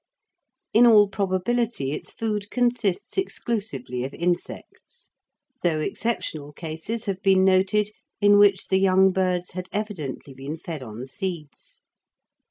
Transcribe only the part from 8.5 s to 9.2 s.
the young